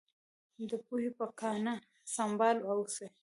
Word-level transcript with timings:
د 0.69 0.71
پوهې 0.85 1.09
په 1.17 1.25
ګاڼه 1.39 1.73
سمبال 2.15 2.57
اوسئ. 2.71 3.07